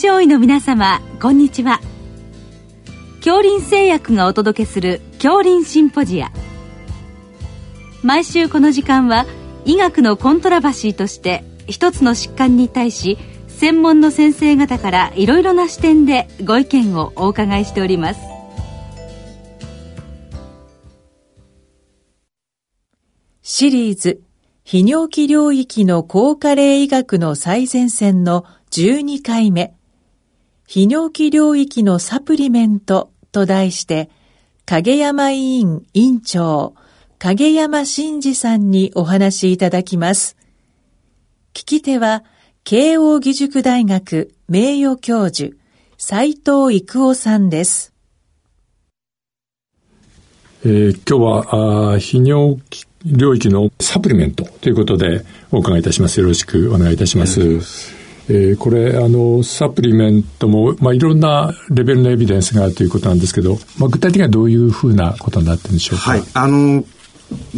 [0.00, 1.78] 症医の皆様こんにちは。
[3.16, 6.32] 恐林製薬がお届けする恐林シンポジア。
[8.02, 9.26] 毎週この時間は
[9.66, 13.18] 医学のコントラバシーとして一つの疾患に対し
[13.48, 18.20] 専門の先生方からいろいろな視点でご意見をお伺いしております。
[23.42, 24.22] シリーズ
[24.64, 29.74] 泌尿器領域の高加齢医学の最前線の12回目。
[30.70, 34.08] 泌尿器領域のサプリメントと題して
[34.66, 36.74] 影山委員委員長
[37.18, 40.36] 影山真二さんにお話しいただきます。
[41.54, 42.22] 聞き手は
[42.62, 45.56] 慶応義塾大学名誉教授
[45.98, 47.92] 斉藤育夫さんです。
[50.64, 56.20] えー、今日はあ泌尿器領域のサプリメントということでお伺いいたします。
[56.20, 57.99] よろしくお願いいたします。
[58.32, 66.10] えー、これ、あの、サプリメントも、まあ、いろんなレベルのエビデンスがあるということなんですけど、まあ、具体的にはどういうふうなことになってるんでしょうか？
[66.12, 66.22] はい。
[66.34, 66.84] あの、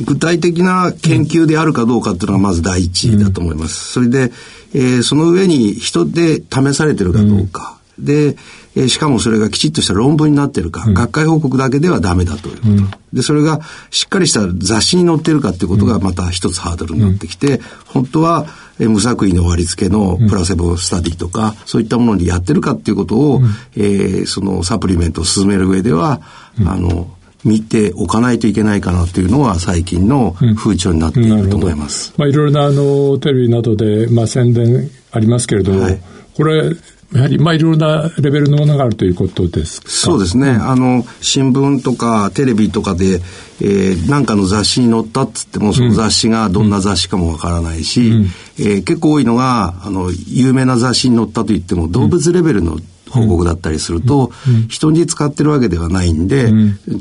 [0.02, 3.92] 具体的な研究であるかどうかっていうのがまず第一だと思います。
[3.92, 4.32] それで、
[4.74, 7.78] えー、その上に人で試されてるかどうか。
[7.98, 8.36] で、
[8.74, 12.68] えー、しかもそれがきちっとした論文になってるか、うん、学会報告だけではダメだということ。
[12.70, 18.52] うん、で、それがしっかりした雑誌に載ってるかっていうことがまた一つハードルになってきて、本当は、えー、
[18.88, 23.40] 無作為の割り付けのプラセボスタディとか、そういったものにやってるかっていうことを、
[23.76, 26.20] えー、そのサプリメントを進める上では、
[26.66, 27.08] あの、
[27.44, 32.12] 見ておかないといけないかなというのは最近の風潮になっていると思います。
[32.16, 36.00] うん、まあいろいろなあのテレビなどでまあ宣伝ありますけれども、はい、
[36.36, 36.70] これ
[37.12, 39.88] やはり、まあ、いろいろなレベルのものがあるということですか？
[39.90, 40.50] そうですね。
[40.50, 43.20] あの、新聞とかテレビとかで、
[43.60, 48.24] えー、なんかの雑誌に載ったっつっても、その雑誌がどんな雑誌かもわからないし、うん、
[48.58, 52.78] えー、結構多いのが、あの、有名な雑誌に載ったと言っても、動物レベルの
[53.10, 54.32] 報告だったりすると、
[54.70, 56.50] 人に使ってるわけではないんで、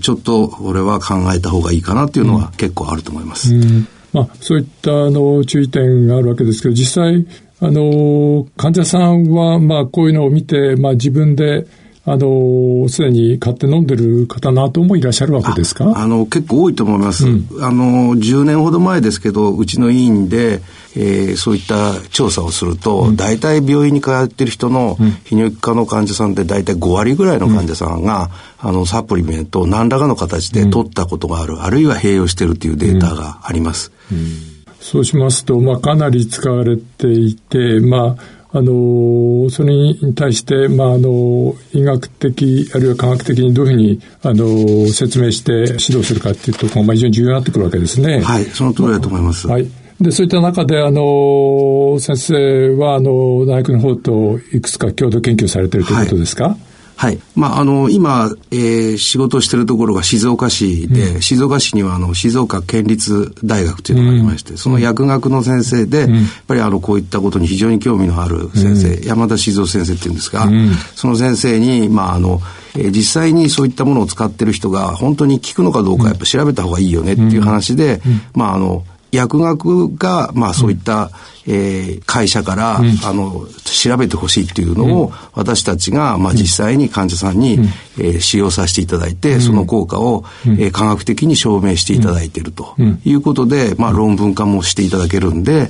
[0.02, 3.53] ちょっとこれは考えた方がいいかなっていうのは結構あると思います。
[4.12, 7.25] まあ、そういったあの注意点があるわけですけど、実際、
[7.63, 11.67] あの、患者さんは、まあ、こういうのを見て、まあ、自分で、
[12.03, 15.94] あの、すでに買って飲んでる方などもいらっしゃるわけですか？
[15.95, 17.27] あの、結構多いと思います。
[17.27, 20.61] うん、あの、10年ほど前ですけど、うちの委員で、
[20.95, 28.31] えー、そういった調査をすると、うん、大体病院に通ってる人の泌尿器科の患者さんって大体5割ぐらいの患者さんが、
[28.63, 33.91] うん、あの、サプリメントを何らかの形で取ったことがある、あるいは併用してるというデータがあります。
[34.81, 48.22] そうしますと、まあ、かなり使われていて、まあ、あの、それに対して、まあ、あの、医学的、あるいは科学的にどういうふうに、あの、説明して指導するかっていうところが、まあ、非常に重要になってくるわけですね。
[48.22, 49.47] はい、その通りだと思います。
[49.47, 49.68] はい。
[50.02, 56.71] で、そういった中で、あの、先生は、あの、大学の方といくつか共同研究されているということですか、はい
[57.01, 57.19] はい。
[57.35, 70.47] まあ、あの、今、えー、仕事してるところが静岡市で、うん、静岡市には、あの、静岡県立大学というのがありまして、うん、その薬学の先生で、うん、やっぱりあの、こういったことに非常に興味のある先生、山田静夫先生っていうんですが、
[70.94, 72.40] その先生に、まあ、あの、
[72.75, 78.00] えー、実際にそういったものを使ってる人が本当に効くのかどうかやっぱ調べた方がいいよねっていう話で、
[78.35, 81.09] まあ、あの、薬学が、まあそういった、
[81.47, 92.75] えー、会社から、うん、あの、調べてほしいっていうのを、私たちが、まあ実際に患者さんに、うん、えー、使用させていただいて、その効果を、うん、えー、科学的に証明していただいていると
[93.06, 95.69] いうことで、まあ論文化もしていただけるんで、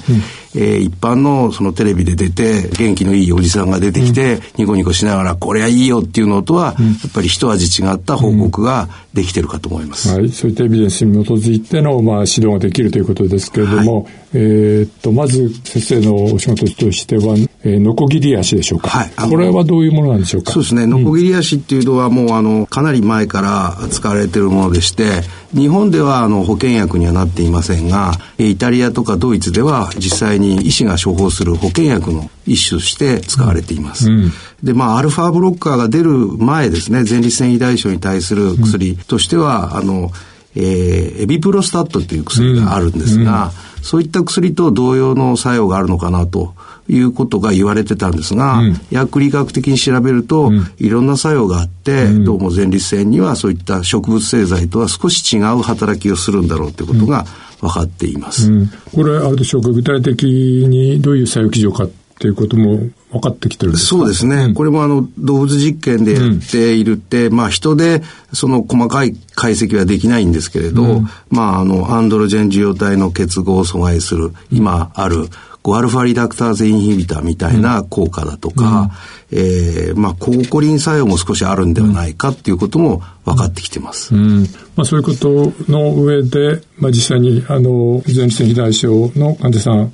[0.54, 10.10] えー、一般のそのテレビで出て、元気のいいおじさんが出てきて、ニコニコしながら、これはいいよっていうのとは、やっぱり一味違った報告ができてるかと思います。
[10.10, 18.88] はい、そういったエビデンスに基づいての、まあ、指導ができるということですけれども、はい、えー、っと、まず先生のお仕事としては、えー、ノコギリ足でしょうか。
[18.90, 19.30] はい。
[19.30, 20.54] これはどういうものなんでしょうか？
[20.54, 20.88] そうですね。
[20.88, 25.22] ノコギリ足っていうのはもう、あの、かなり前から使われているものでして、
[25.54, 34.10] 日本ではあの保険薬にはなっていませんが、イタリアとかドイツでは実際に医師が処方する保険薬の一種として使われています。
[34.10, 34.32] うん、
[34.64, 40.12] で、まあ、アルファブロッカーが出る前ですね、前立腺肥大症に対する薬としては、あの、
[40.56, 46.54] えー、エビプロスタットという薬があるんですが、うんそういった薬と同様の作用があるのかなと
[46.88, 57.26] いうことが言われてたんですが、うん、薬理学的に調べると、うん、いろんな作用があって、うん、どうも前立腺にはそういった植物製剤とは少し違う働きをするんだろうということが
[57.62, 58.52] 分かっています。
[58.94, 61.88] これ、あるでしょうか、具体的にどういう作用基準か
[62.22, 62.78] っていうことも
[63.10, 64.36] 分かってきてるそうですね。
[64.36, 75.30] うん、これもあの、動物実験でやっているって、うん、まあ人でその細かい解析はできないんですけれど、うん、まああの、アンドロジェン受容体の結合を阻害する、今ある
[75.64, 78.92] こうアルファリダクターゼインヒビターみたいな効果だとか、
[79.32, 84.14] うん、えー、まあ、抗コリン作用も少しあるんではないかっていうことも分かってきてます。
[84.14, 84.44] うん、
[84.76, 89.92] まあ、そういうことの上で、まあ、実際に、あの、前立腺肥大症の患者さん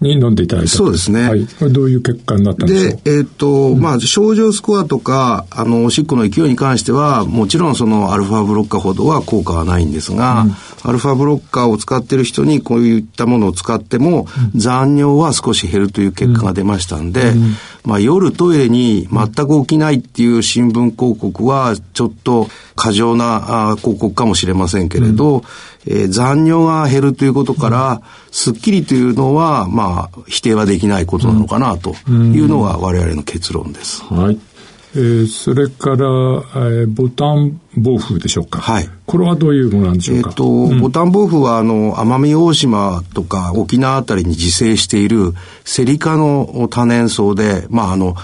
[0.00, 1.28] に飲んでいただいたそうですね。
[1.28, 1.46] はい。
[1.46, 3.02] これどういう結果になったんでしょう？
[3.02, 10.54] で、えっ、ー、と、うん、まあ、症状スコアとか、あの、おしっこの勢いに関しては、もちろんそのアルファブロッカーほどは効果はないんですが、うん、
[10.84, 17.34] アルファブロッカーを使っている人にこういったものを使っても、うん、残尿は少し減るという結果が出ましたんで、
[17.84, 25.42] まあ、夜トイレに全く起きないっていう新聞広告は、ちょっと過剰な広告かもしれませんけれど、
[25.86, 34.02] えー、残尿が減るということから、すっきりというのは、まあ、否定はできないことなのかなというのが我々の結論です。
[34.04, 34.38] はい。
[34.94, 38.60] えー、それから、えー、ボタン暴風でしょうか。
[38.60, 38.88] はい。
[39.06, 40.30] これはどういうものなんでしょうか。
[40.30, 45.32] えっ、と、うん、ボタン暴風は、あの、奄美大島とか沖縄あたりに自生している
[45.64, 48.16] セリ科の多年草で、まあ、あの、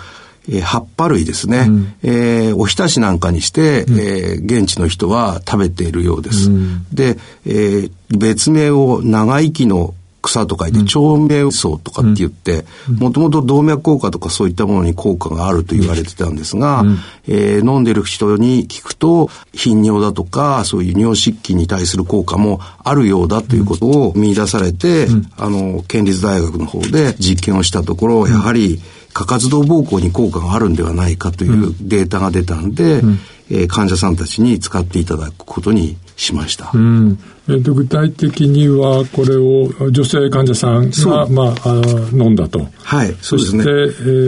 [0.48, 6.50] えー、葉っぱ類ですね、うん、えー、おひたしなんかにして、うん、えー、現地の人は食べているようです。
[6.50, 9.94] うん、で、えー、別名を長生きの
[10.26, 12.64] 草と書いて、長命草とかって言って、
[12.98, 28.80] もともと動脈硬化とかそういったものに効果があると言われてたんですが、うん、えー、飲んでる人に聞くと、頻尿だとか、そういう尿失禁に対する効果もあるようだということを見出されて、うん、あの、県立大学の方で実験をしたところ、やはり、
[29.12, 33.18] 過活動膀胱に効果があるんではないかというデータが出たんで、うん、
[33.50, 36.70] えー、患者さんたちに使っていただくことにしました。
[36.74, 41.82] うんえーと、具体的にはこれを女性患者さんが、まあ、あ
[42.12, 42.66] 飲んだと。
[42.82, 43.66] はい、そして、ね、え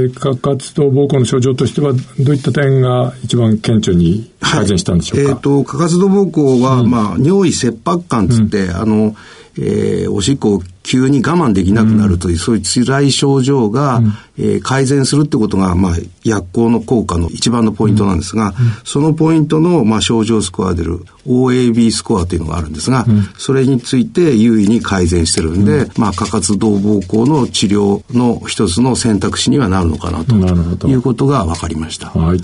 [0.06, 9.16] ー、過活動膀胱の症状としてはどういった点が一番顕著に改善したんでしょうか、はい、えーと、過活動膀胱は、うん、まあ、尿意切迫感つって、うん、あの
[9.60, 15.93] えー、おしっこを急に我慢できなくなるという、うん、そういう辛い症状が、うん、えー、改善するってことが、まあ、
[16.25, 18.55] 薬効の効果の一番のポイントなんですが、うん、
[18.85, 23.05] そのポイントの、まあ、症状スコアでる OAB スコアというのがあるんですが、
[23.37, 32.08] それについて優位に改善してるんで、まあ、過活動膀胱の治療の一つの選択肢にはなるのかなということが分かりました。
[32.08, 32.40] はい。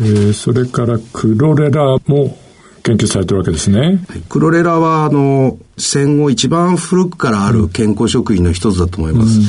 [0.00, 2.36] えー、それからクロレラも
[2.84, 3.98] 研究されてるわけですね。
[4.28, 9.40] クロレラは、あの、戦後一番古くからある健康食品の一つだと思います。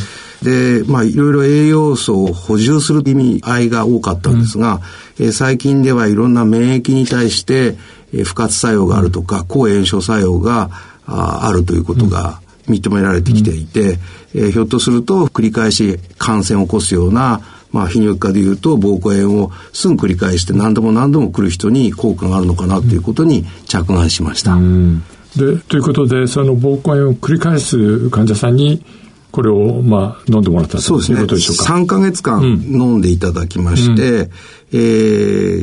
[0.46, 4.80] うん、で、まあ、いろいろ栄養素を補充する意味合いが多かったんですが、
[5.20, 7.76] うん、え最近ではいろんな免疫に対して、
[8.14, 10.70] え不活作用があるとか、抗炎症作用が
[11.06, 12.40] ああるということが
[12.70, 14.00] 認められてきていて、
[14.34, 17.42] えひょっとすると繰り返し感染を起こすような
[17.72, 24.58] まあ、泌尿器科でいうと膀胱炎をすぐ繰り返して何度も何度も来る人に効果があるのかなということに着眼しました。
[25.36, 28.86] でということでその膀胱炎を繰り返す患者さんに
[29.32, 31.74] これを、まあ、飲んでもらったということでしょうか。
[31.74, 34.30] 3ヶ月間飲んでいただきまして、うん、
[34.72, 34.78] え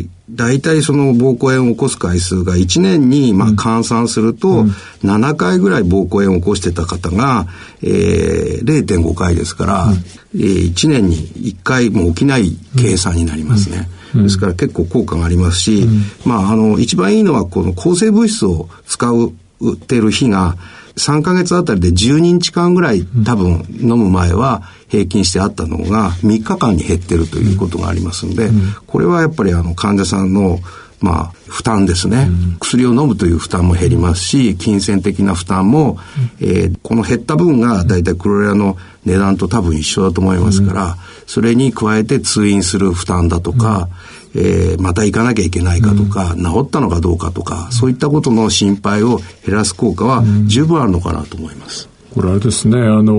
[0.05, 4.64] ー、大体その膀胱炎を起こす回数が1年にまあ換算すると、
[5.05, 7.46] 7回ぐらい膀胱炎を起こしてた方が、
[7.82, 9.94] えー、0.5回ですから、うん、
[10.34, 13.88] えー、1年に1回も起きない計算になりますね。
[14.14, 15.87] ですから結構効果がありますし、
[16.26, 19.32] まあ、あの、一番いいのはこの抗生物質を使う
[19.70, 20.56] ってる日が、
[20.96, 28.51] 3ヶ月あたりで10日間ぐらい多分飲む前は平均してあったのが3日間に減ってるということがありますんで、
[28.87, 30.58] これはやっぱりあの患者さんの
[31.03, 35.99] まあ、負担ですね、うん、薬を飲むという負担も減りますし、金銭的な負担も、
[36.41, 40.94] うん、えー、この減った分が大体クロレラの値段と多分一緒だと思いますから、うん、
[41.27, 43.89] それに加えて通院する負担だとか、
[44.34, 51.89] えー、また行かなきゃいけないかとか、うん、治ったのかどうかとか、そういったことの心配を減らす効果は十分あるのかなと思います。
[52.15, 53.12] これあれですね、あの、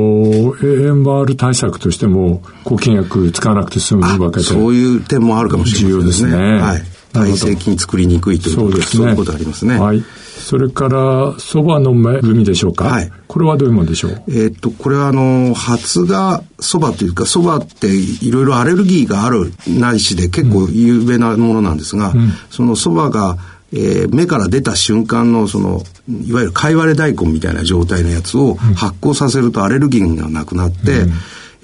[0.54, 4.44] AMR 対策としても、抗菌薬使わなくて済むわけで。
[4.44, 6.04] そういう点もあるかもしれませんね。
[6.04, 6.62] 重要ですね。
[6.62, 6.93] はい。
[7.14, 9.04] 耐性菌作りにくいというそうですね。
[9.04, 9.80] そういうことありますね。
[9.80, 10.04] はい。
[10.04, 12.86] それから、そばの恵みでしょうか？
[12.86, 13.12] はい。
[13.28, 14.24] これはどういうものでしょう？
[14.28, 23.38] えっと、これはあの、発芽そばというか、そばっていろいろアレルギーがあるないしで結構有名なものなんですが、うん、そのそばが、
[23.72, 25.82] えー、目から出た瞬間のその
[26.26, 31.14] いわゆる貝割れ大根みたいな状態のやつを発酵させるとアレルギーがなくなって、うん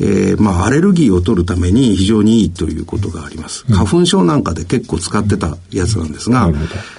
[0.02, 3.66] えー、まあ、アレルギーを取るために非常にいいということがあります。
[3.66, 6.50] 花粉症なんかで結構使ってたやつなんですが、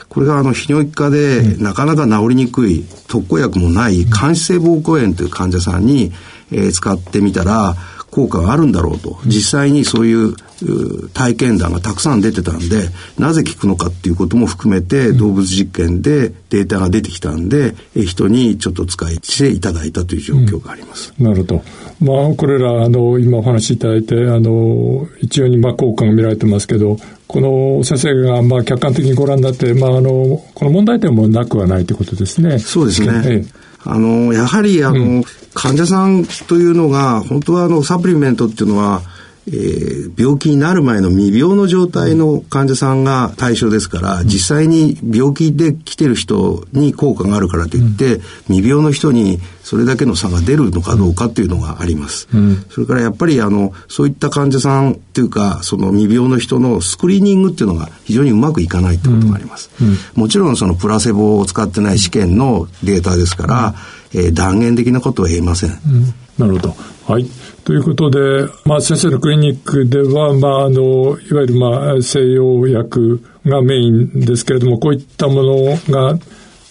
[0.09, 6.13] これがあの、泌尿器科でなかなか治りにくい、特効薬もない、間質性膀胱炎という患者さんに、
[6.53, 7.77] えー、使ってみたら、
[8.11, 10.35] 効果があるんだろうと、実際にそういう
[11.11, 12.89] 体験談がたくさん出てたんで、
[13.19, 21.15] なぜ効くのかっていうことも含めて、動物実験でデータが出てきたんで、人にちょっと使いしていただいたという状況があります。
[21.19, 21.63] うん、なるほど。
[22.01, 32.59] まあ、これら、あの、今お話しいただいて、あの、一応にまあ効果が見られてますけど、この先生がまあ客観的にご覧になって、まあ、あの、この問題点もなくはないということですね。
[32.59, 33.23] そうですね。
[33.25, 39.03] ええあの、やはり、あの、うん、患者さんというのが、本当はあの、サプリメントっていうのは、
[39.53, 52.29] えー、病気になる前の未病の状態の患者さんが対象ですから、実際に病気で来てる人に効果があるからといって、未病の人にそれだけの差が出るのかどうかっていうのがあります。
[52.33, 59.71] うん、それからやっぱりあの、そういった患者さんっていうか、その未病の人のスクリーニングっていうのが非常にうまくいかないってことがあります。
[59.81, 59.89] うん。
[59.89, 63.75] うん、もちろんそのプラセボを使ってない試験のデータですから、
[64.13, 65.71] えー、断言的なことは言えません。
[66.41, 66.75] なるほど。
[67.07, 67.27] はい。
[67.65, 68.19] ということで、
[68.65, 76.19] まあ、先生のクリニックでは、まあ、あの、いわゆる、まあ、西洋薬がメインですけれども、こういったものが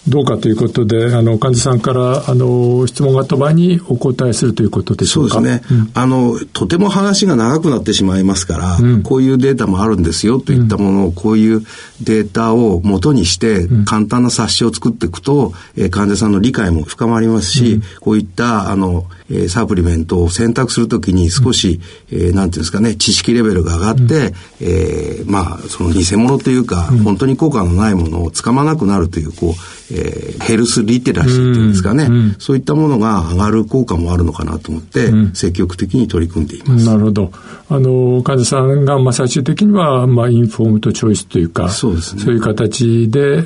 [0.08, 5.34] どうかということで、あの、患者さんから、あの、質問があった場合にお答えするということでしょうか？
[5.34, 5.78] そうですね。
[5.78, 11.62] うん、あの、とても話が長くなってしまいますから、うん、こういうデータもあるんですよといったものを、こういう
[12.00, 21.80] データを元にして、簡単な冊子を作っていくと、えー、患者さんの理解も深まりますし、こういった、あの、えー、サプリメントを選択するときに少し、
[22.10, 29.54] うん、えー、なんていうんですかね、知識レベルが上がって、うん、えー、まあ、その偽物というか、うん、本当に効果のないものをつかまなくなるという、こう、
[29.92, 36.86] えー、ヘルスリテラシーっていうんですかね、うん、そういったものが上がる効果もあるのかなと思って、積極的に取り組んでいます。
[36.86, 37.32] なるほど。
[37.68, 42.22] あの、患者さんが、まあ、最終的には、まあ、インフォームとチョイスというか、そうですね。
[42.22, 43.44] そういう形で、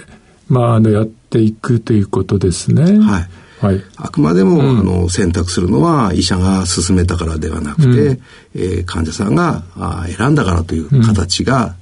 [0.48, 2.98] まあ、あの、やっていくということですね。
[2.98, 3.28] はい。
[3.60, 8.20] はい、あくまでも、うん、あの選択するのは医者が勧めたからではなくて、うん、
[8.54, 11.74] えー、患者さんがあ選んだからという形が、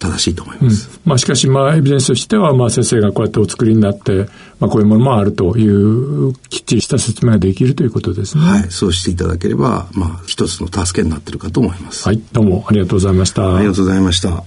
[0.00, 0.88] 正しいと思います。
[0.88, 4.26] うん、まあ、しかし、まあ、エビデンスとしては、まあ、先生がこうやってお作りになって、
[4.58, 8.44] まあ、こういうものもあるという、きっちりした説明ができるということですね。
[8.44, 8.70] はい。
[8.70, 12.08] そうしていただければ、まあ、一つの助けになっているかと思います。
[12.08, 12.22] はい。
[12.32, 13.56] どうもありがとうございました。
[13.56, 14.42] ありがとうございました。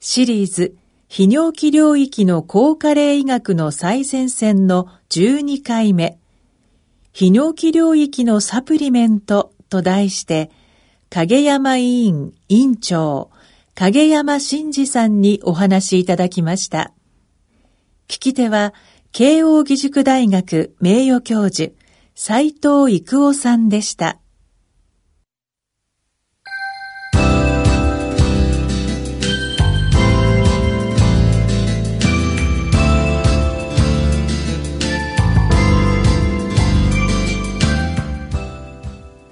[0.00, 0.74] シリーズ、
[1.10, 6.18] 泌尿器領域の高加齢医学の最前線の12回目、
[7.12, 10.50] 泌尿器領域のサプリメントと題して、
[11.10, 13.29] 影山委員委員長、
[13.80, 16.92] 影山真二さんにお話いただきました。
[18.08, 18.74] 聞き手は、
[19.10, 21.72] 慶応義塾大学名誉教授、
[22.14, 24.18] 斉藤育夫さんでした。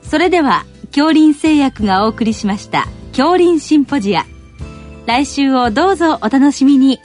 [0.05, 4.25] それでは恐林製薬がお送りしました恐林シンポジア
[5.09, 7.01] 来週をどうぞお楽しみに。